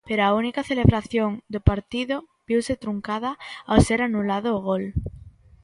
[0.09, 2.15] Pero a única celebración do partido
[2.49, 3.31] viuse truncada
[3.69, 4.83] ao ser anulado o gol.